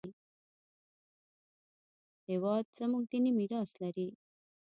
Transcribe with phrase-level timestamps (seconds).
[2.29, 4.07] هېواد زموږ دیني میراث لري